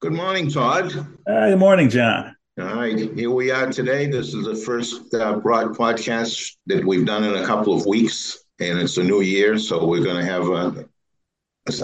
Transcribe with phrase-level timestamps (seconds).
[0.00, 0.96] Good morning, Todd.
[1.26, 2.34] Uh, good morning, John.
[2.58, 4.06] All right, here we are today.
[4.06, 8.42] This is the first uh, broad podcast that we've done in a couple of weeks,
[8.60, 10.88] and it's a new year, so we're going to have a,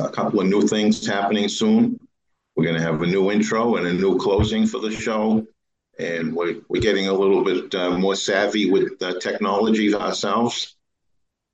[0.02, 2.00] a couple of new things happening soon.
[2.56, 5.46] We're going to have a new intro and a new closing for the show,
[5.98, 10.74] and we're, we're getting a little bit uh, more savvy with uh, technology ourselves.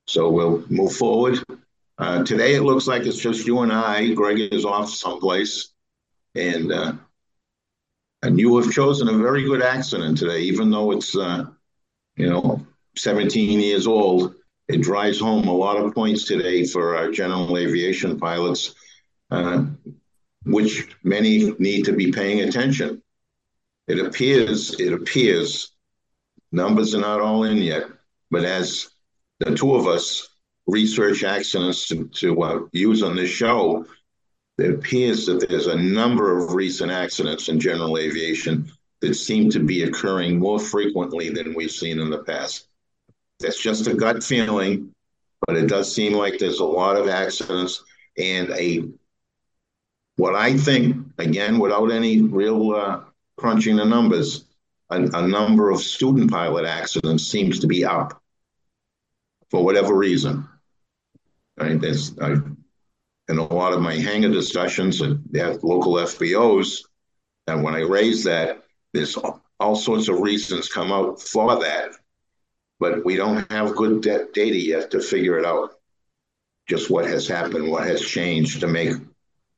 [0.07, 1.43] So we'll move forward.
[1.97, 4.13] Uh, today, it looks like it's just you and I.
[4.13, 5.72] Greg is off someplace
[6.35, 6.93] and uh,
[8.21, 11.45] and you have chosen a very good accident today, even though it's uh,
[12.15, 14.35] you know 17 years old.
[14.69, 18.73] It drives home a lot of points today for our general aviation pilots,
[19.29, 19.65] uh,
[20.45, 23.01] which many need to be paying attention.
[23.87, 25.71] It appears, it appears,
[26.53, 27.83] numbers are not all in yet,
[28.31, 28.89] but as
[29.39, 30.29] the two of us
[30.65, 33.85] research accidents to, to uh, use on this show,
[34.57, 38.71] it appears that there's a number of recent accidents in general aviation
[39.01, 42.67] that seem to be occurring more frequently than we've seen in the past.
[43.39, 44.93] That's just a gut feeling,
[45.45, 47.83] but it does seem like there's a lot of accidents
[48.17, 48.87] and a
[50.15, 53.01] what I think, again, without any real uh,
[53.35, 54.45] crunching the numbers,
[54.91, 58.21] a, a number of student pilot accidents seems to be up
[59.49, 60.47] for whatever reason.
[61.57, 61.81] Right?
[61.81, 62.35] There's, I
[63.29, 66.83] in a lot of my hangar discussions at local FBOs,
[67.47, 68.63] and when I raise that,
[68.93, 69.17] there's
[69.59, 71.91] all sorts of reasons come out for that,
[72.79, 75.71] but we don't have good data yet to figure it out.
[76.67, 78.93] Just what has happened, what has changed to make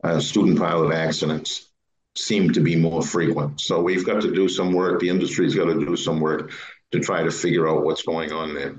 [0.04, 1.70] uh, student pilot accidents
[2.16, 3.60] seem to be more frequent.
[3.60, 5.00] So we've got to do some work.
[5.00, 6.52] The industry's got to do some work
[6.92, 8.76] to try to figure out what's going on there.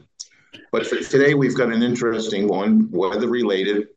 [0.73, 3.89] But for today, we've got an interesting one, weather related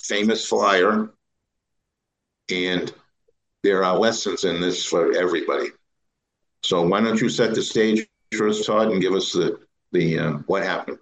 [0.00, 1.10] famous flyer,
[2.50, 2.92] and
[3.62, 5.68] there are lessons in this for everybody.
[6.62, 8.06] So why don't you set the stage
[8.36, 9.58] first, Todd, and give us the
[9.92, 10.98] the uh, what happened?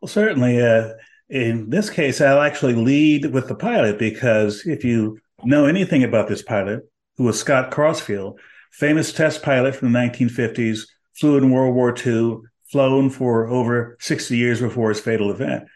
[0.00, 0.62] Well, certainly.
[0.62, 0.94] Uh,
[1.28, 6.26] in this case, I'll actually lead with the pilot because if you know anything about
[6.26, 8.40] this pilot, who was Scott Crossfield,
[8.70, 12.38] famous test pilot from the 1950s, flew in World War II,
[12.70, 15.68] flown for over 60 years before his fatal event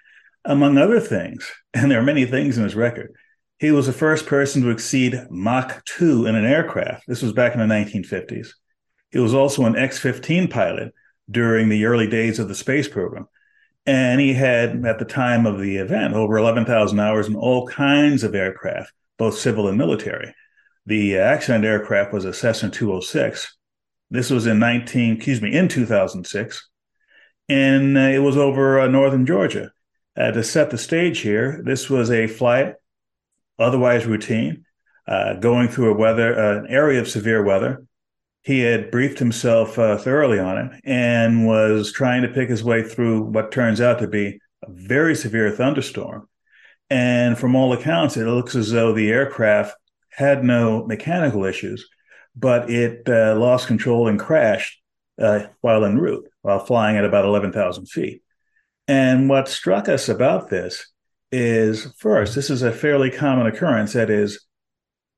[0.44, 3.14] among other things, and there are many things in his record,
[3.58, 7.04] he was the first person to exceed Mach 2 in an aircraft.
[7.06, 8.48] This was back in the 1950s.
[9.10, 10.92] He was also an X 15 pilot
[11.30, 13.28] during the early days of the space program.
[13.86, 18.24] And he had, at the time of the event, over 11,000 hours in all kinds
[18.24, 20.34] of aircraft, both civil and military.
[20.86, 23.56] The accident aircraft was a Cessna 206.
[24.10, 26.68] This was in 19, excuse me, in 2006.
[27.48, 29.70] And uh, it was over uh, northern Georgia.
[30.16, 32.74] Uh, to set the stage here, this was a flight,
[33.58, 34.64] otherwise routine,
[35.06, 37.84] uh, going through a weather, uh, an area of severe weather.
[38.42, 42.82] He had briefed himself uh, thoroughly on it and was trying to pick his way
[42.82, 46.28] through what turns out to be a very severe thunderstorm.
[46.90, 49.74] And from all accounts, it looks as though the aircraft
[50.10, 51.88] had no mechanical issues,
[52.36, 54.80] but it uh, lost control and crashed
[55.20, 58.21] uh, while en route, while flying at about 11,000 feet.
[58.88, 60.86] And what struck us about this
[61.30, 63.92] is first, this is a fairly common occurrence.
[63.92, 64.44] That is,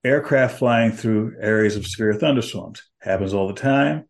[0.04, 4.04] aircraft flying through areas of severe thunderstorms happens all the time.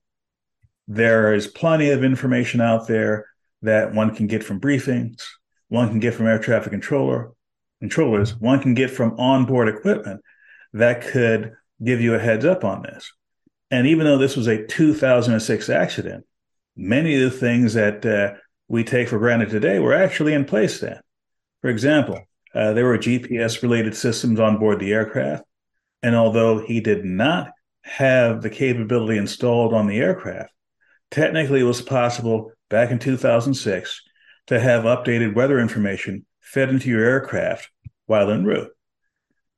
[0.88, 3.26] There is plenty of information out there
[3.62, 5.22] that one can get from briefings,
[5.68, 7.32] one can get from air traffic controller
[7.80, 10.20] controllers, one can get from onboard equipment
[10.72, 11.52] that could
[11.82, 13.12] give you a heads up on this.
[13.70, 16.24] And even though this was a 2006 accident,
[16.76, 18.34] many of the things that uh,
[18.68, 21.00] we take for granted today were actually in place then.
[21.60, 22.20] For example,
[22.54, 25.42] Uh, there were GPS related systems on board the aircraft.
[26.04, 27.50] And although he did not
[27.82, 30.52] have the capability installed on the aircraft,
[31.10, 34.02] technically it was possible back in 2006
[34.46, 37.70] to have updated weather information fed into your aircraft
[38.06, 38.70] while en route.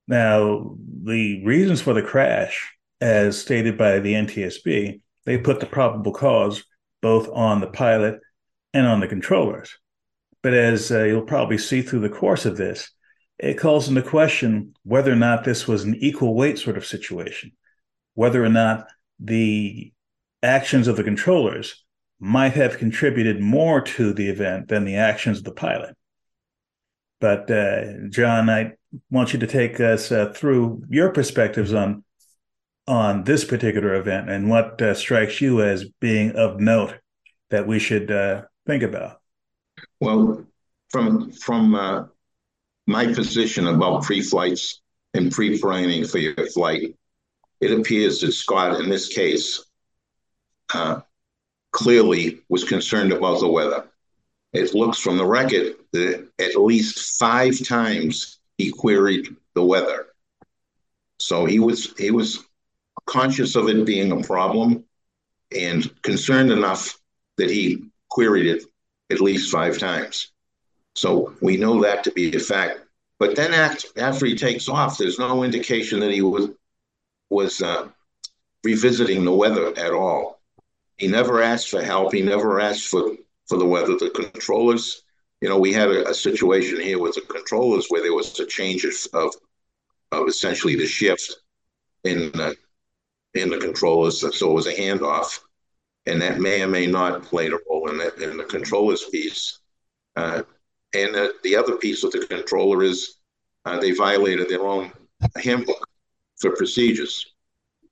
[0.08, 6.12] Now, the reasons for the crash, as stated by the NTSB, they put the probable
[6.12, 6.64] cause
[7.02, 8.20] both on the pilot
[8.76, 9.76] and on the controllers.
[10.42, 12.90] But as uh, you'll probably see through the course of this,
[13.38, 17.52] it calls into question whether or not this was an equal weight sort of situation,
[18.14, 18.86] whether or not
[19.18, 19.92] the
[20.42, 21.84] actions of the controllers
[22.20, 25.94] might have contributed more to the event than the actions of the pilot.
[27.20, 28.72] But uh, John, I
[29.10, 32.04] want you to take us uh, through your perspectives on
[32.88, 36.94] on this particular event and what uh, strikes you as being of note
[37.50, 39.20] that we should uh, think about.
[40.00, 40.44] Well,
[40.90, 42.06] from from uh,
[42.86, 44.80] my position about pre-flights
[45.14, 46.96] and pre-planning for your flight,
[47.60, 49.64] it appears that Scott, in this case,
[50.74, 51.00] uh,
[51.72, 53.86] clearly was concerned about the weather.
[54.52, 60.06] It looks from the record that at least five times he queried the weather.
[61.18, 62.44] So he was he was
[63.06, 64.84] conscious of it being a problem
[65.56, 66.98] and concerned enough
[67.36, 68.64] that he queried it
[69.10, 70.32] at least five times.
[70.94, 72.80] So we know that to be a fact.
[73.18, 76.48] But then after, he takes off, there's no indication that he was
[77.28, 77.88] was uh,
[78.64, 80.40] revisiting the weather at all.
[80.96, 82.14] He never asked for help.
[82.14, 83.16] He never asked for,
[83.48, 83.96] for the weather.
[83.98, 85.02] The controllers,
[85.42, 88.46] you know, we had a, a situation here with the controllers where there was a
[88.46, 89.34] change of, of,
[90.12, 91.36] of essentially the shift
[92.04, 92.56] in the,
[93.34, 94.20] in the controllers.
[94.20, 95.40] So it was a handoff.
[96.06, 99.58] And that may or may not played a role in, that, in the controllers piece.
[100.16, 100.42] Uh,
[100.94, 103.16] and uh, the other piece of the controller is
[103.64, 104.92] uh, they violated their own
[105.36, 105.88] handbook
[106.38, 107.32] for procedures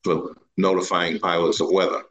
[0.03, 2.03] for notifying pilots of weather.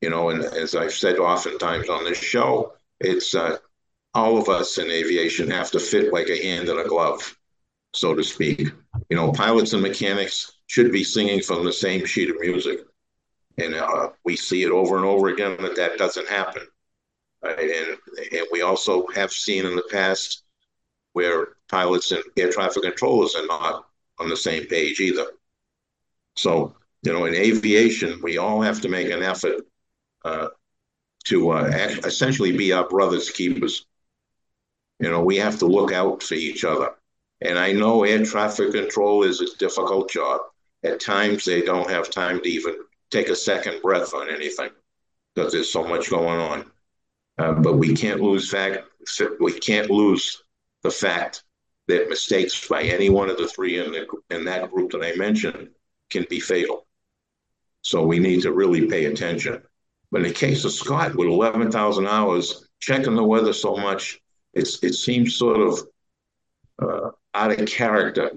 [0.00, 3.58] You know, and as I've said oftentimes on this show, it's uh,
[4.14, 7.36] all of us in aviation have to fit like a hand in a glove,
[7.94, 8.60] so to speak.
[9.08, 12.80] You know, pilots and mechanics should be singing from the same sheet of music.
[13.58, 16.62] And uh, we see it over and over again that that doesn't happen.
[17.42, 17.98] And,
[18.32, 20.44] and we also have seen in the past
[21.12, 23.86] where pilots and air traffic controllers are not
[24.18, 25.26] on the same page either.
[26.36, 29.66] So, you know, in aviation, we all have to make an effort
[30.24, 30.48] uh,
[31.24, 31.70] to uh,
[32.04, 33.86] essentially be our brothers' keepers.
[35.00, 36.94] You know, we have to look out for each other.
[37.40, 40.42] And I know air traffic control is a difficult job.
[40.84, 42.76] At times, they don't have time to even
[43.10, 44.70] take a second breath on anything
[45.34, 46.70] because there's so much going on.
[47.38, 48.84] Uh, but we can't lose fact.
[49.40, 50.42] We can't lose
[50.82, 51.44] the fact
[51.88, 55.16] that mistakes by any one of the three in, the, in that group that I
[55.16, 55.70] mentioned
[56.10, 56.86] can be fatal.
[57.82, 59.62] So we need to really pay attention.
[60.10, 64.20] But in the case of Scott, with 11,000 hours, checking the weather so much,
[64.52, 65.80] it's, it seems sort of
[66.80, 68.30] uh, out of character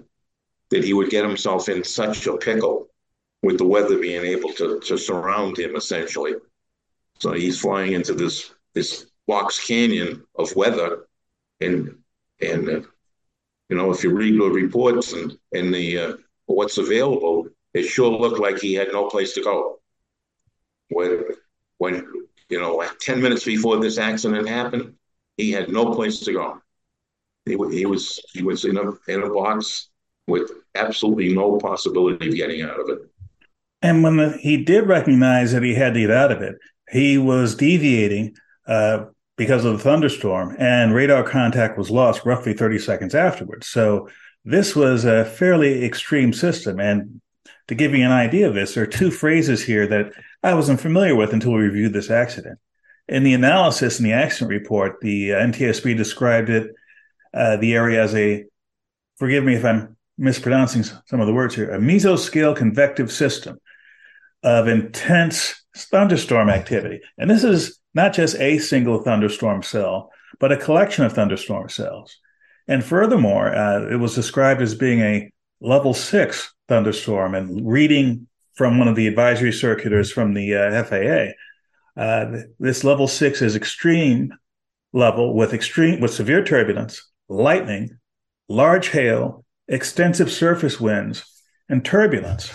[0.70, 2.88] that he would get himself in such a pickle
[3.44, 6.34] with the weather being able to, to surround him, essentially.
[7.20, 11.08] So he's flying into this this box canyon of weather,
[11.62, 11.98] and
[12.42, 12.82] and uh,
[13.70, 16.14] you know if you read the reports and and the uh,
[16.46, 19.80] what's available, it sure looked like he had no place to go.
[20.90, 21.24] When
[21.80, 22.06] when
[22.50, 24.94] you know ten minutes before this accident happened,
[25.38, 26.62] he had no place to go.
[27.46, 29.90] He, he was he was in a in a box
[30.28, 33.00] with absolutely no possibility of getting out of it.
[33.82, 36.56] And when the, he did recognize that he had to get out of it,
[36.90, 38.36] he was deviating
[38.68, 39.06] uh,
[39.38, 43.68] because of the thunderstorm, and radar contact was lost roughly 30 seconds afterwards.
[43.68, 44.10] So
[44.46, 46.80] this was a fairly extreme system.
[46.80, 47.22] And
[47.68, 50.12] to give you an idea of this, there are two phrases here that
[50.44, 52.60] I wasn't familiar with until we reviewed this accident.
[53.08, 56.72] In the analysis in the accident report, the uh, NTSB described it,
[57.34, 58.46] uh, the area as a,
[59.18, 63.60] forgive me if I'm mispronouncing some of the words here, a mesoscale convective system
[64.44, 67.02] of intense thunderstorm activity.
[67.18, 72.16] And this is not just a single thunderstorm cell, but a collection of thunderstorm cells.
[72.68, 77.34] And furthermore, uh, it was described as being a level six thunderstorm.
[77.34, 83.08] And reading from one of the advisory circulars from the uh, FAA, uh, this level
[83.08, 84.34] six is extreme
[84.94, 87.98] level with extreme with severe turbulence, lightning,
[88.50, 91.24] large hail, extensive surface winds,
[91.70, 92.52] and turbulence.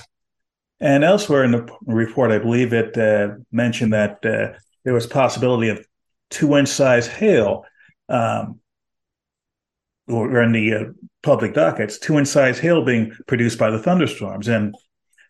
[0.80, 5.68] And elsewhere in the report, I believe it uh, mentioned that uh, there was possibility
[5.68, 5.84] of
[6.30, 7.64] two inch size hail
[8.08, 8.60] um,
[10.08, 10.84] or in the uh,
[11.22, 14.48] public dockets, two inch size hail being produced by the thunderstorms.
[14.48, 14.74] And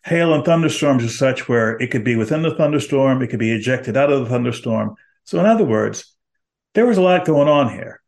[0.03, 3.51] hail and thunderstorms are such where it could be within the thunderstorm, it could be
[3.51, 4.95] ejected out of the thunderstorm.
[5.23, 6.15] So, in other words,
[6.73, 8.01] there was a lot going on here.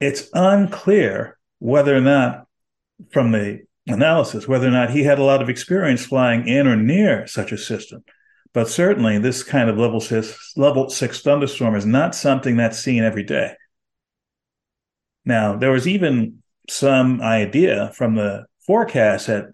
[0.00, 2.46] It's unclear whether or not,
[3.12, 6.76] from the analysis, whether or not he had a lot of experience flying in or
[6.76, 8.04] near such a system.
[8.52, 13.04] But certainly, this kind of level six, level six thunderstorm is not something that's seen
[13.04, 13.54] every day.
[15.24, 19.50] Now, there was even some idea from the forecast that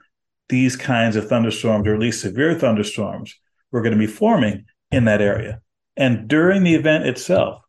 [0.48, 3.34] these kinds of thunderstorms, or at least severe thunderstorms,
[3.70, 5.60] were going to be forming in that area.
[5.96, 7.62] And during the event itself,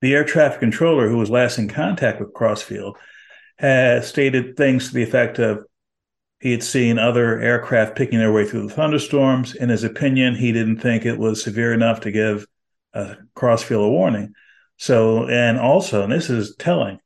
[0.00, 2.96] the air traffic controller who was last in contact with Crossfield
[3.58, 5.64] has stated things to the effect of
[6.42, 9.54] he had seen other aircraft picking their way through the thunderstorms.
[9.54, 12.46] In his opinion, he didn't think it was severe enough to give
[12.92, 14.34] uh, Crossfield a warning.
[14.76, 16.98] So, and also, and this is telling,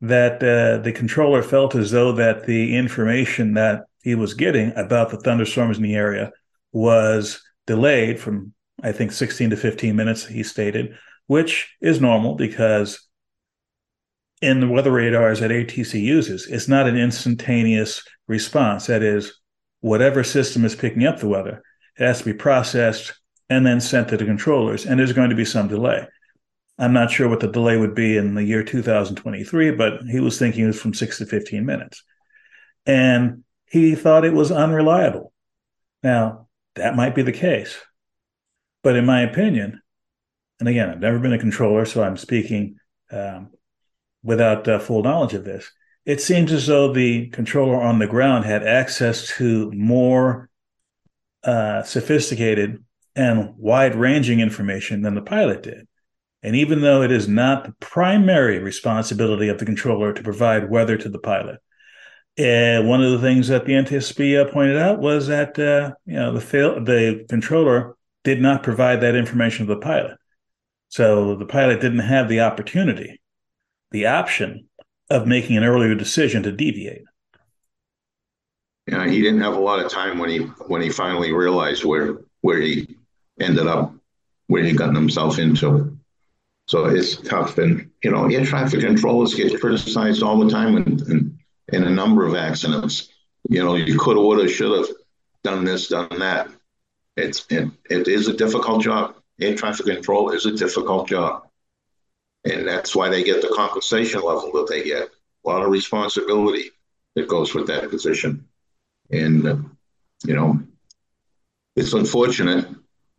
[0.00, 5.10] that uh, the controller felt as though that the information that he was getting about
[5.10, 6.30] the thunderstorms in the area
[6.70, 13.07] was delayed from I think 16 to 15 minutes, he stated, which is normal because
[14.40, 18.86] in the weather radars that ATC uses, it's not an instantaneous response.
[18.86, 19.38] That is,
[19.80, 21.62] whatever system is picking up the weather,
[21.98, 23.14] it has to be processed
[23.50, 26.06] and then sent to the controllers, and there's going to be some delay.
[26.78, 30.38] I'm not sure what the delay would be in the year 2023, but he was
[30.38, 32.04] thinking it was from six to 15 minutes.
[32.86, 35.32] And he thought it was unreliable.
[36.02, 37.76] Now, that might be the case.
[38.82, 39.80] But in my opinion,
[40.60, 42.76] and again, I've never been a controller, so I'm speaking
[43.10, 43.50] um,
[44.22, 45.70] without uh, full knowledge of this.
[46.04, 50.48] It seems as though the controller on the ground had access to more
[51.44, 52.82] uh, sophisticated
[53.14, 55.86] and wide ranging information than the pilot did.
[56.42, 60.96] And even though it is not the primary responsibility of the controller to provide weather
[60.96, 61.58] to the pilot,
[62.38, 66.14] uh, one of the things that the NTSB uh, pointed out was that uh, you
[66.14, 70.16] know the fail- the controller did not provide that information to the pilot,
[70.88, 73.20] so the pilot didn't have the opportunity,
[73.90, 74.68] the option
[75.10, 77.04] of making an earlier decision to deviate.
[78.86, 82.20] Yeah, he didn't have a lot of time when he when he finally realized where
[82.40, 82.96] where he
[83.40, 83.92] ended up,
[84.46, 85.98] where he got himself into.
[86.66, 87.56] So it's tough.
[87.56, 91.38] And, you know, air traffic controllers get criticized all the time in, in,
[91.72, 93.08] in a number of accidents.
[93.48, 94.94] You know, you could have, would have, should have
[95.42, 96.50] done this, done that.
[97.16, 99.14] It's it, it is a difficult job.
[99.40, 101.47] Air traffic control is a difficult job.
[102.44, 105.08] And that's why they get the compensation level that they get.
[105.44, 106.70] A lot of responsibility
[107.14, 108.46] that goes with that position.
[109.10, 109.56] And, uh,
[110.24, 110.60] you know,
[111.76, 112.66] it's unfortunate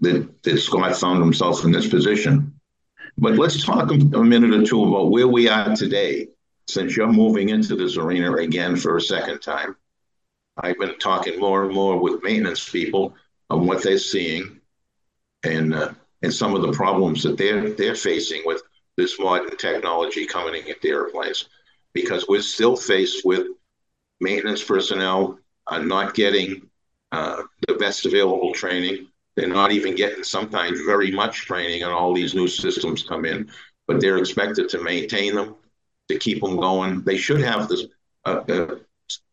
[0.02, 2.60] that, that Scott found himself in this position.
[3.18, 6.30] But let's talk a minute or two about where we are today,
[6.68, 9.76] since you're moving into this arena again for a second time.
[10.58, 13.16] I've been talking more and more with maintenance people
[13.50, 14.60] on what they're seeing
[15.44, 18.62] and uh, and some of the problems that they're they're facing with
[19.00, 21.50] this modern technology coming in at the airplanes,
[21.94, 23.48] because we're still faced with
[24.20, 26.70] maintenance personnel are not getting
[27.12, 29.08] uh, the best available training.
[29.36, 33.50] They're not even getting sometimes very much training and all these new systems come in,
[33.88, 35.56] but they're expected to maintain them,
[36.10, 37.02] to keep them going.
[37.04, 37.86] They should have this
[38.26, 38.76] uh, uh,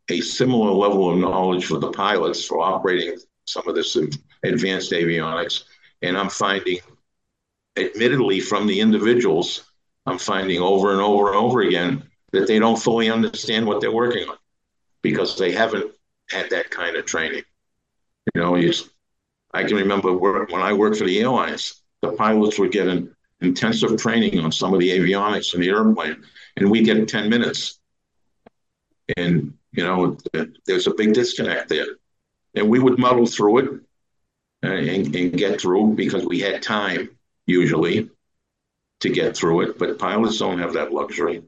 [0.08, 3.96] a similar level of knowledge for the pilots for operating some of this
[4.44, 5.64] advanced avionics.
[6.02, 6.78] And I'm finding,
[7.76, 9.64] admittedly, from the individuals,
[10.06, 13.92] I'm finding over and over and over again that they don't fully understand what they're
[13.92, 14.36] working on
[15.02, 15.92] because they haven't
[16.30, 17.42] had that kind of training.
[18.34, 18.56] You know,
[19.54, 24.38] I can remember when I worked for the airlines, the pilots were getting intensive training
[24.40, 26.24] on some of the avionics in the airplane,
[26.56, 27.78] and we get 10 minutes.
[29.16, 30.18] And, you know,
[30.66, 31.86] there's a big disconnect there.
[32.54, 33.80] And we would muddle through it
[34.64, 37.15] uh, and, and get through because we had time,
[37.46, 38.10] usually,
[39.00, 39.78] to get through it.
[39.78, 41.42] But pilots don't have that luxury.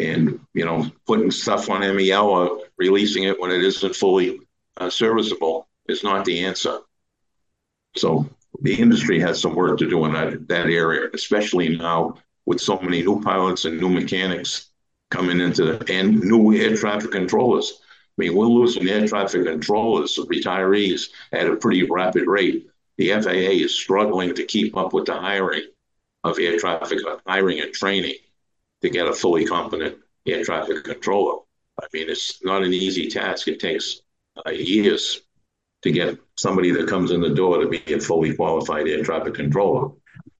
[0.00, 4.40] And, you know, putting stuff on MEL or releasing it when it isn't fully
[4.76, 6.80] uh, serviceable is not the answer.
[7.96, 8.28] So
[8.60, 12.78] the industry has some work to do in that, that area, especially now with so
[12.80, 14.70] many new pilots and new mechanics
[15.10, 17.80] coming into the, and new air traffic controllers.
[17.82, 22.68] I mean, we're losing air traffic controllers, retirees at a pretty rapid rate.
[22.96, 25.64] The FAA is struggling to keep up with the hiring
[26.22, 28.14] of air traffic hiring and training
[28.82, 31.42] to get a fully competent air traffic controller.
[31.80, 33.48] I mean, it's not an easy task.
[33.48, 34.00] It takes
[34.46, 35.22] uh, years
[35.82, 39.34] to get somebody that comes in the door to be a fully qualified air traffic
[39.34, 39.92] controller.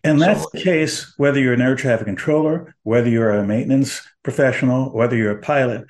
[0.02, 4.00] And that's so, the case whether you're an air traffic controller, whether you're a maintenance
[4.22, 5.86] professional, whether you're a pilot.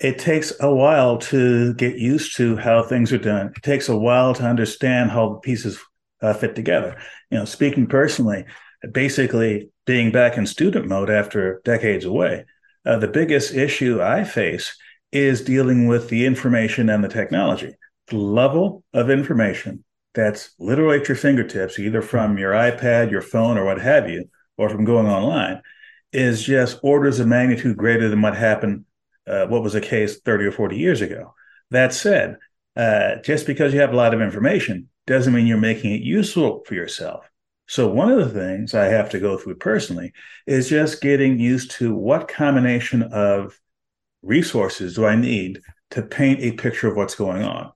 [0.00, 3.52] It takes a while to get used to how things are done.
[3.56, 5.78] It takes a while to understand how the pieces
[6.24, 6.96] uh, fit together.
[7.30, 8.46] You know, speaking personally,
[8.92, 12.44] basically being back in student mode after decades away,
[12.86, 14.76] uh, the biggest issue I face
[15.12, 17.74] is dealing with the information and the technology.
[18.08, 23.58] The level of information that's literally at your fingertips, either from your iPad, your phone,
[23.58, 25.60] or what have you, or from going online,
[26.12, 28.84] is just orders of magnitude greater than what happened,
[29.26, 31.34] uh, what was the case 30 or 40 years ago.
[31.70, 32.38] That said,
[32.76, 36.62] uh, just because you have a lot of information doesn't mean you're making it useful
[36.66, 37.28] for yourself.
[37.66, 40.12] So, one of the things I have to go through personally
[40.46, 43.58] is just getting used to what combination of
[44.22, 47.72] resources do I need to paint a picture of what's going on.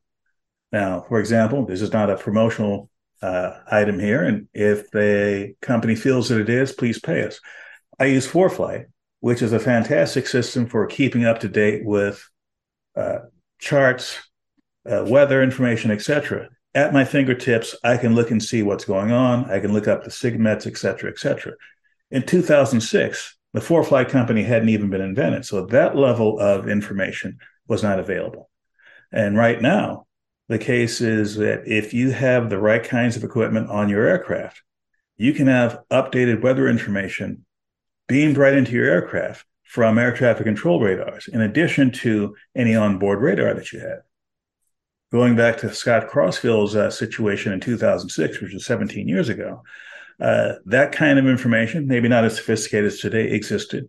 [0.72, 2.90] Now, for example, this is not a promotional
[3.22, 7.40] uh, item here, and if the company feels that it is, please pay us.
[7.98, 8.86] I use ForeFlight,
[9.20, 12.28] which is a fantastic system for keeping up to date with
[12.94, 13.20] uh,
[13.58, 14.18] charts,
[14.88, 16.48] uh, weather information, etc.
[16.74, 19.50] At my fingertips, I can look and see what's going on.
[19.50, 21.54] I can look up the SIGMETs, etc., etc.
[22.10, 27.82] In 2006, the ForeFlight company hadn't even been invented, so that level of information was
[27.82, 28.50] not available.
[29.10, 30.06] And right now,
[30.48, 34.62] the case is that if you have the right kinds of equipment on your aircraft,
[35.16, 37.44] you can have updated weather information
[38.06, 43.20] beamed right into your aircraft from air traffic control radars, in addition to any onboard
[43.20, 44.00] radar that you have.
[45.10, 49.62] Going back to Scott Crossfield's uh, situation in 2006, which was 17 years ago,
[50.20, 53.88] uh, that kind of information, maybe not as sophisticated as today, existed,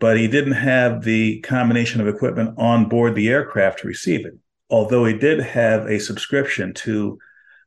[0.00, 4.34] but he didn't have the combination of equipment on board the aircraft to receive it
[4.70, 7.18] although he did have a subscription to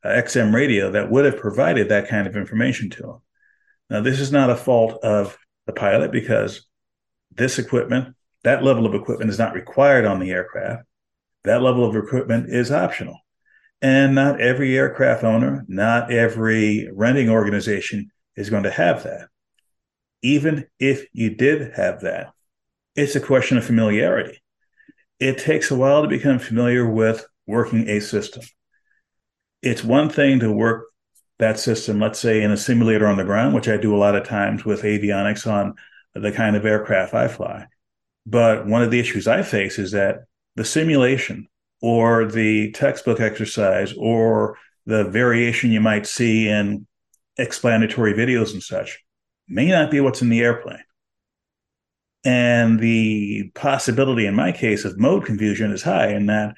[0.04, 3.16] uh, XM radio that would have provided that kind of information to him.
[3.90, 6.66] Now, this is not a fault of the pilot because
[7.30, 10.84] this equipment, that level of equipment is not required on the aircraft.
[11.44, 13.18] That level of equipment is optional.
[13.80, 19.28] And not every aircraft owner, not every renting organization is going to have that.
[20.22, 22.32] Even if you did have that,
[22.94, 24.42] it's a question of familiarity
[25.22, 28.42] it takes a while to become familiar with working a system.
[29.62, 30.86] It's one thing to work
[31.38, 34.16] that system, let's say in a simulator on the ground, which I do a lot
[34.16, 35.74] of times with avionics on
[36.14, 37.66] the kind of aircraft I fly.
[38.26, 40.24] But one of the issues I face is that
[40.56, 41.48] the simulation
[41.80, 46.86] or the textbook exercise or the variation you might see in
[47.38, 49.02] explanatory videos and such
[49.48, 50.82] may not be what's in the airplane.
[52.24, 56.54] And the possibility, in my case, of mode confusion is high in that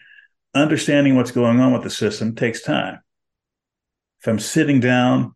[0.54, 3.00] understanding what's going on with the system takes time.
[4.20, 5.34] If I'm sitting down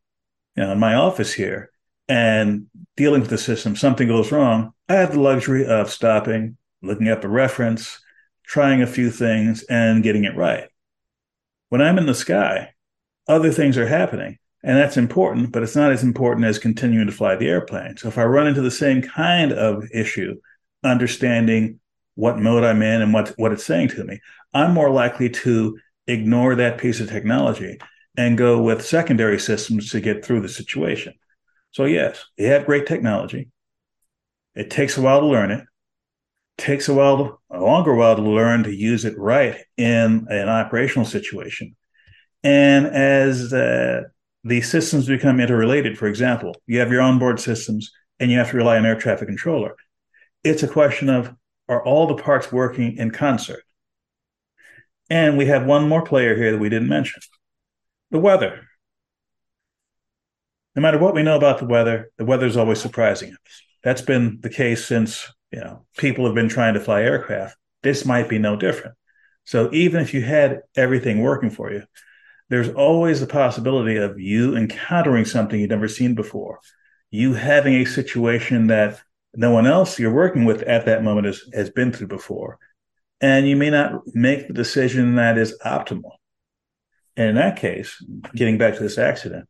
[0.55, 1.71] you know, in my office here
[2.09, 2.67] and
[2.97, 7.23] dealing with the system, something goes wrong, I have the luxury of stopping, looking at
[7.23, 8.01] the reference,
[8.49, 10.69] trying a few things, and getting it right.
[11.69, 12.71] When I'm in the sky,
[13.29, 14.39] other things are happening.
[14.65, 17.97] And that's important, but it's not as important as continuing to fly the airplane.
[17.97, 20.35] So if I run into the same kind of issue,
[20.83, 21.79] understanding
[22.17, 24.19] what mode I'm in and what, what it's saying to me,
[24.53, 27.79] I'm more likely to ignore that piece of technology
[28.17, 31.15] and go with secondary systems to get through the situation.
[31.71, 33.51] So yes, you have great technology.
[34.57, 35.65] It takes a while to learn it.
[36.59, 40.49] Takes a while, to, a longer while to learn to use it right in an
[40.49, 41.75] operational situation.
[42.43, 44.03] And as uh,
[44.45, 45.99] the systems become interrelated.
[45.99, 49.29] For example, you have your onboard systems and you have to rely on air traffic
[49.29, 49.75] controller.
[50.45, 51.35] It's a question of
[51.69, 53.63] are all the parts working in concert?
[55.11, 57.21] And we have one more player here that we didn't mention
[58.11, 58.67] the weather.
[60.75, 63.63] No matter what we know about the weather, the weather is always surprising us.
[63.83, 67.57] That's been the case since you know people have been trying to fly aircraft.
[67.83, 68.95] This might be no different.
[69.45, 71.85] So even if you had everything working for you,
[72.51, 76.61] there's always the possibility of you encountering something you've never seen before,
[77.11, 79.01] you having a situation that
[79.35, 82.59] no one else you're working with at that moment has, has been through before.
[83.21, 86.13] And you may not make the decision that is optimal.
[87.17, 88.03] And in that case,
[88.35, 89.49] getting back to this accident,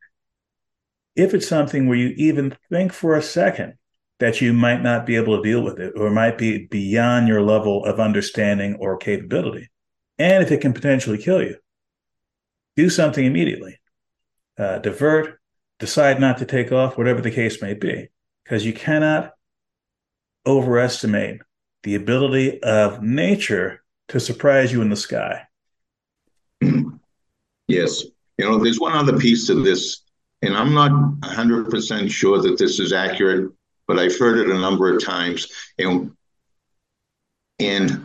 [1.15, 3.75] if it's something where you even think for a second
[4.21, 7.43] that you might not be able to deal with it or might be beyond your
[7.43, 9.69] level of understanding or capability,
[10.19, 11.57] and if it can potentially kill you,
[12.77, 13.79] do something immediately.
[14.59, 15.41] Uh, divert,
[15.79, 18.09] decide not to take off, whatever the case may be,
[18.45, 19.33] because you cannot
[20.47, 21.41] overestimate
[21.85, 25.43] the ability of nature to surprise you in the sky.
[27.71, 28.03] Yes.
[28.39, 30.01] You know, there's one other piece to this
[30.43, 33.53] and I'm not 100% sure that this is accurate,
[33.89, 35.49] but I've heard it a number of times.
[35.79, 36.13] And,
[37.59, 38.05] and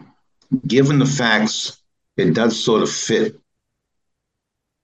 [0.66, 1.78] given the facts,
[2.16, 3.36] it does sort of fit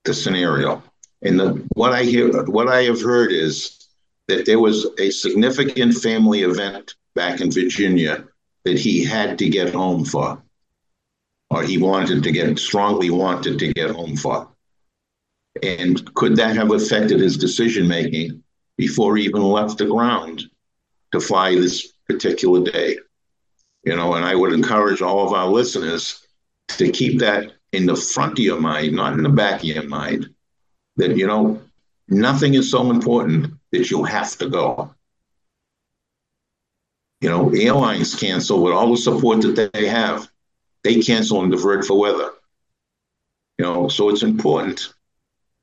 [0.04, 0.84] the scenario.
[1.22, 3.88] And the, what I hear, what I have heard is
[4.28, 8.26] that there was a significant family event back in Virginia
[8.66, 10.42] that he had to get home for,
[11.50, 14.50] or he wanted to get strongly wanted to get home for.
[15.64, 18.44] And could that have affected his decision making
[18.78, 20.44] before he even left the ground
[21.12, 22.98] to fly this particular day?
[23.84, 26.26] You know, and I would encourage all of our listeners
[26.70, 29.88] to keep that in the front of your mind, not in the back of your
[29.88, 30.30] mind,
[30.98, 31.62] that, you know,
[32.08, 34.94] nothing is so important that you have to go.
[37.22, 40.30] You know, airlines cancel with all the support that they have.
[40.84, 42.32] They cancel and divert for weather.
[43.58, 44.94] You know, so it's important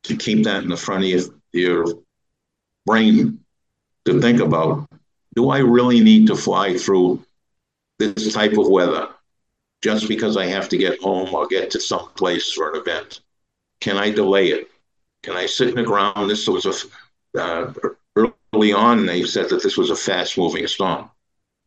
[0.05, 1.87] to keep that in the front of your, your
[2.85, 3.41] brain
[4.05, 4.89] to think about
[5.37, 7.25] do I really need to fly through
[7.99, 9.11] this type of weather
[9.83, 13.21] just because I have to get home or get to some place for an event?
[13.81, 14.71] Can I delay it?
[15.23, 16.31] Can I sit in the ground?
[16.31, 17.73] This was a uh,
[18.17, 19.05] early on.
[19.05, 21.11] They said that this was a fast moving storm.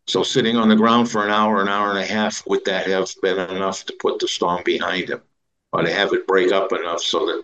[0.08, 2.88] So sitting on the ground for an hour, an hour and a half, would that
[2.88, 5.21] have been enough to put the storm behind him,
[5.71, 7.43] or to have it break up enough so that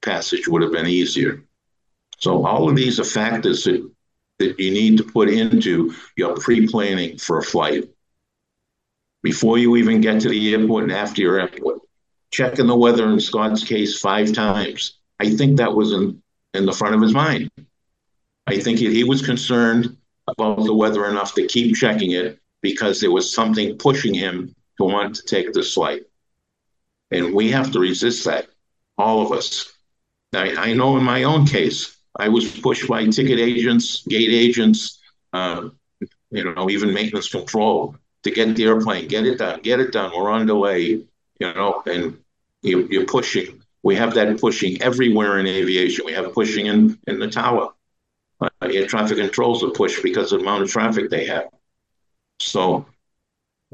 [0.00, 1.42] passage would have been easier.
[2.18, 3.90] So all of these are factors that,
[4.38, 7.88] that you need to put into your pre-planning for a flight.
[9.22, 11.80] Before you even get to the airport and after your airport.
[12.30, 14.98] Checking the weather in Scott's case five times.
[15.18, 16.22] I think that was in,
[16.54, 17.50] in the front of his mind.
[18.46, 19.96] I think he, he was concerned
[20.28, 24.84] about the weather enough to keep checking it because there was something pushing him to
[24.84, 26.02] want to take this flight.
[27.10, 28.48] And we have to resist that,
[28.98, 29.72] all of us.
[30.34, 35.00] I, I know in my own case, I was pushed by ticket agents, gate agents,
[35.32, 35.68] uh,
[36.30, 40.12] you know, even maintenance control to get the airplane, get it done, get it done.
[40.14, 42.18] We're on delay, you know, and
[42.62, 43.62] you, you're pushing.
[43.82, 46.04] We have that pushing everywhere in aviation.
[46.06, 47.72] We have pushing in, in the tower.
[48.40, 51.48] Uh, air traffic controls are pushed because of the amount of traffic they have.
[52.40, 52.86] So,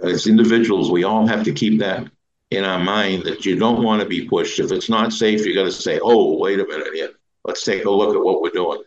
[0.02, 2.08] as individuals, we all have to keep that
[2.50, 4.60] in our mind that you don't want to be pushed.
[4.60, 7.10] If it's not safe, you got to say, "Oh, wait a minute here.
[7.44, 8.82] Let's take a look at what we're doing."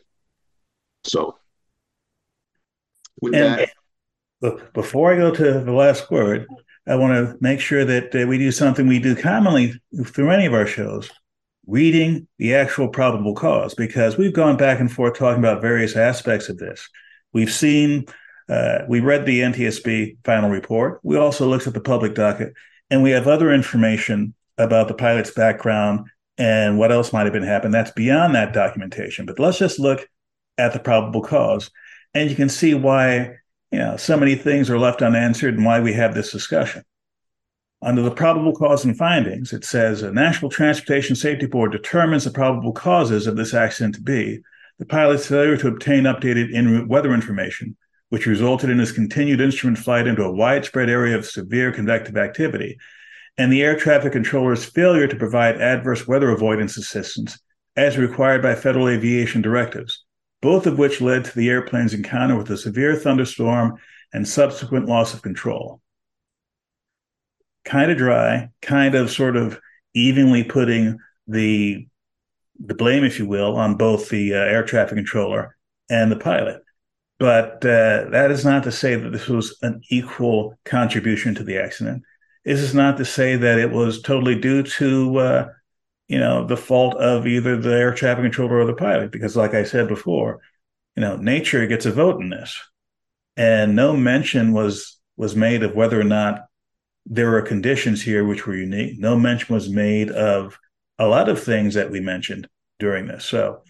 [1.04, 1.38] So,
[3.22, 3.68] with and
[4.42, 6.48] that, before I go to the last word,
[6.88, 9.74] I want to make sure that uh, we do something we do commonly
[10.06, 11.10] through any of our shows
[11.68, 16.50] reading the actual probable cause because we've gone back and forth talking about various aspects
[16.50, 16.88] of this.
[17.34, 18.06] We've seen,
[18.48, 21.00] uh, we read the NTSB final report.
[21.04, 22.54] We also looked at the public docket,
[22.90, 27.44] and we have other information about the pilot's background and what else might have been
[27.44, 27.72] happening.
[27.72, 29.26] That's beyond that documentation.
[29.26, 30.08] But let's just look
[30.58, 31.70] at the probable cause,
[32.14, 33.38] and you can see why
[33.72, 36.84] you know so many things are left unanswered and why we have this discussion.
[37.82, 42.32] Under the probable cause and findings, it says a National Transportation Safety Board determines the
[42.32, 44.42] probable causes of this accident to be
[44.80, 47.78] the pilot's failure to obtain updated en route weather information,
[48.10, 52.78] which resulted in his continued instrument flight into a widespread area of severe convective activity,
[53.38, 57.38] and the air traffic controller's failure to provide adverse weather avoidance assistance
[57.76, 60.04] as required by federal aviation directives,
[60.42, 63.78] both of which led to the airplane's encounter with a severe thunderstorm
[64.14, 65.82] and subsequent loss of control.
[67.66, 69.60] Kind of dry, kind of sort of
[69.94, 71.88] evenly putting the
[72.58, 75.58] the blame, if you will, on both the uh, air traffic controller
[75.90, 76.62] and the pilot.
[77.20, 81.58] But uh, that is not to say that this was an equal contribution to the
[81.58, 82.04] accident.
[82.46, 85.48] This is not to say that it was totally due to, uh,
[86.08, 89.12] you know, the fault of either the air traffic controller or the pilot.
[89.12, 90.42] Because, like I said before,
[90.96, 92.58] you know, nature gets a vote in this,
[93.36, 96.46] and no mention was was made of whether or not
[97.06, 99.00] there were conditions here which were unique.
[99.00, 100.60] No mention was made of
[101.00, 102.48] a lot of things that we mentioned
[102.80, 103.26] during this.
[103.26, 103.64] So,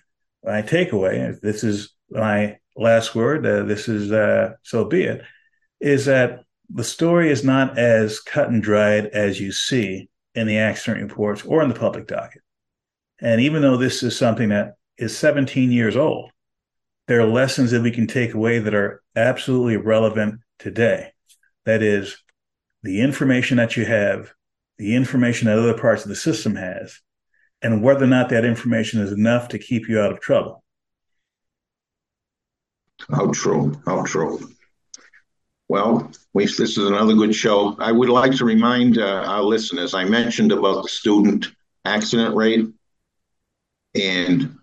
[0.44, 5.22] my takeaway, this is my last word, uh, this is uh, so be it,
[5.80, 10.58] is that the story is not as cut and dried as you see in the
[10.58, 12.42] accident reports or in the public docket.
[13.20, 16.32] And even though this is something that is 17 years old,
[17.08, 21.12] there are lessons that we can take away that are absolutely relevant today.
[21.66, 22.18] That is,
[22.84, 24.32] the information that you have,
[24.78, 27.00] the information that other parts of the system has,
[27.62, 30.64] and whether or not that information is enough to keep you out of trouble.
[33.10, 33.82] How true.
[33.86, 34.55] How true.
[35.68, 37.76] Well, we, this is another good show.
[37.80, 41.48] I would like to remind uh, our listeners I mentioned about the student
[41.86, 42.68] accident rate.
[43.96, 44.58] And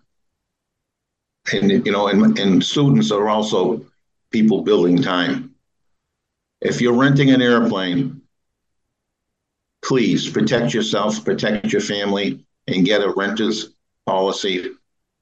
[1.51, 3.85] and you know, and, and students are also
[4.31, 5.55] people building time.
[6.61, 8.21] If you're renting an airplane,
[9.83, 13.73] please protect yourself, protect your family, and get a renter's
[14.05, 14.69] policy.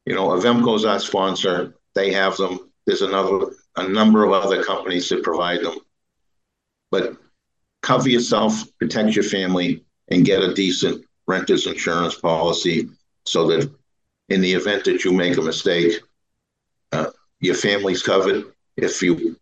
[0.05, 1.73] You know, Avemco is our sponsor.
[1.95, 2.71] They have them.
[2.85, 5.75] There's another a number of other companies that provide them.
[6.89, 7.17] But
[7.81, 12.89] cover yourself, protect your family, and get a decent renter's insurance policy
[13.25, 13.71] so that
[14.29, 16.01] in the event that you make a mistake,
[16.91, 17.07] uh,
[17.39, 18.45] your family's covered
[18.77, 19.37] if you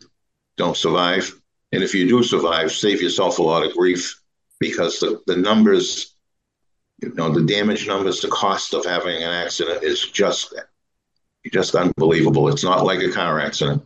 [0.57, 1.31] don't survive.
[1.71, 4.19] And if you do survive, save yourself a lot of grief
[4.59, 6.15] because the, the numbers,
[7.01, 10.53] you know, the damage numbers, the cost of having an accident is just
[11.51, 12.49] just unbelievable.
[12.49, 13.83] It's not like a car accident,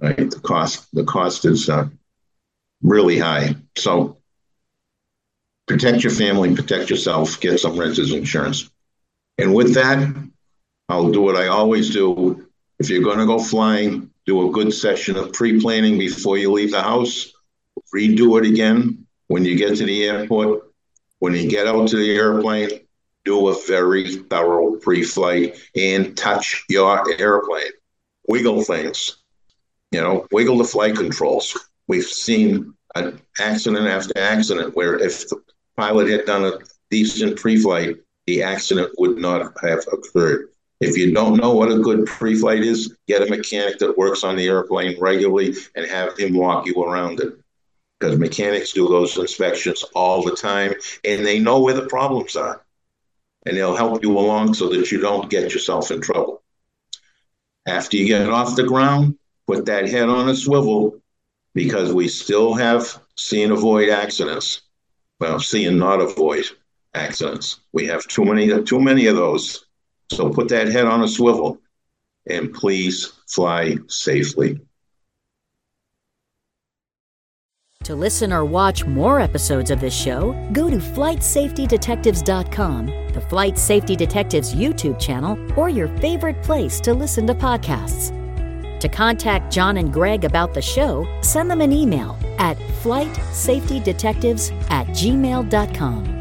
[0.00, 0.30] right?
[0.30, 1.88] The cost the cost is uh,
[2.82, 3.56] really high.
[3.76, 4.18] So
[5.66, 8.70] protect your family, protect yourself, get some renter's insurance.
[9.36, 10.14] And with that,
[10.88, 12.46] I'll do what I always do.
[12.78, 16.52] If you're going to go flying, do a good session of pre planning before you
[16.52, 17.32] leave the house.
[17.94, 20.64] Redo it again when you get to the airport.
[21.18, 22.70] When you get out to the airplane,
[23.24, 27.72] do a very thorough pre flight and touch your airplane.
[28.26, 29.17] Wiggle things,
[29.92, 31.56] you know, wiggle the flight controls.
[31.86, 35.40] We've seen an accident after accident where if the
[35.76, 36.58] pilot had done a
[36.90, 37.96] decent pre flight,
[38.26, 40.50] the accident would not have occurred.
[40.80, 44.36] If you don't know what a good pre-flight is, get a mechanic that works on
[44.36, 47.34] the airplane regularly and have him walk you around it.
[47.98, 50.72] Because mechanics do those inspections all the time
[51.04, 52.64] and they know where the problems are.
[53.44, 56.42] And they'll help you along so that you don't get yourself in trouble.
[57.66, 59.18] After you get off the ground,
[59.48, 61.00] put that head on a swivel
[61.54, 64.60] because we still have see and avoid accidents.
[65.18, 66.44] Well, see and not avoid
[66.94, 67.58] accidents.
[67.72, 69.64] We have too many too many of those.
[70.12, 71.58] So put that head on a swivel
[72.28, 74.60] and please fly safely.
[77.84, 83.96] To listen or watch more episodes of this show, go to flightsafetydetectives.com, the Flight Safety
[83.96, 88.17] Detectives YouTube channel, or your favorite place to listen to podcasts.
[88.80, 94.86] To contact John and Greg about the show, send them an email at flightsafetydetectives at
[94.88, 96.18] gmail.com.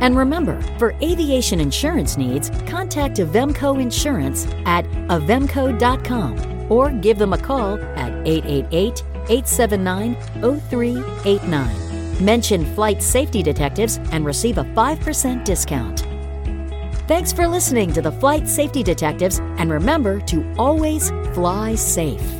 [0.00, 7.38] And remember, for aviation insurance needs, contact Avemco Insurance at avemco.com or give them a
[7.38, 12.24] call at 888 879 0389.
[12.24, 16.09] Mention Flight Safety Detectives and receive a 5% discount.
[17.10, 22.39] Thanks for listening to the Flight Safety Detectives, and remember to always fly safe.